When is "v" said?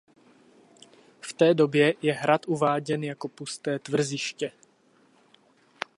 1.21-1.33